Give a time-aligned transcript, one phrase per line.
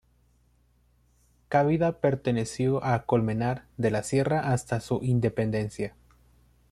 [1.47, 5.95] Cabida perteneció a Colmenar de la Sierra hasta su independencia.